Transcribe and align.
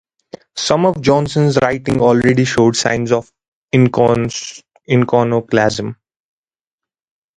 Some 0.55 0.87
of 0.87 0.99
Johnson's 0.99 1.59
writing 1.61 2.01
already 2.01 2.43
showed 2.43 2.75
signs 2.75 3.11
of 3.11 3.31
iconoclasm. 3.75 5.95